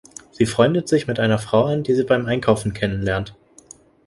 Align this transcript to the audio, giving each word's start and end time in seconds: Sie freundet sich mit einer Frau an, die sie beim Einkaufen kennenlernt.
Sie 0.31 0.47
freundet 0.47 0.87
sich 0.87 1.05
mit 1.05 1.19
einer 1.19 1.37
Frau 1.37 1.65
an, 1.65 1.83
die 1.83 1.93
sie 1.93 2.05
beim 2.05 2.25
Einkaufen 2.25 2.73
kennenlernt. 2.73 3.35